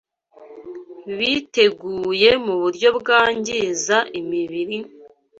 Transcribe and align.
biteguye 1.17 2.29
mu 2.45 2.53
buryo 2.61 2.89
bwangiza 2.99 3.97
imibiri, 4.19 4.77